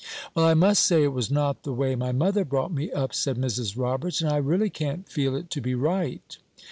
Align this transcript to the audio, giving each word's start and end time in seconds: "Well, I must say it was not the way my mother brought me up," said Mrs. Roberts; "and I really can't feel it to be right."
"Well, 0.33 0.47
I 0.47 0.55
must 0.55 0.83
say 0.83 1.03
it 1.03 1.13
was 1.13 1.29
not 1.29 1.61
the 1.61 1.75
way 1.75 1.93
my 1.93 2.11
mother 2.11 2.43
brought 2.43 2.71
me 2.73 2.91
up," 2.91 3.13
said 3.13 3.37
Mrs. 3.37 3.77
Roberts; 3.77 4.19
"and 4.19 4.31
I 4.31 4.37
really 4.37 4.71
can't 4.71 5.07
feel 5.07 5.35
it 5.35 5.51
to 5.51 5.61
be 5.61 5.75
right." 5.75 6.39